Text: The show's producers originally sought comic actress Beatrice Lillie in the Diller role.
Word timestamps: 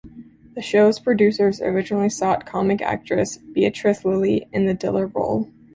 The 0.55 0.63
show's 0.63 0.97
producers 0.97 1.61
originally 1.61 2.09
sought 2.09 2.43
comic 2.47 2.81
actress 2.81 3.37
Beatrice 3.37 4.03
Lillie 4.03 4.47
in 4.51 4.65
the 4.65 4.73
Diller 4.73 5.05
role. 5.05 5.47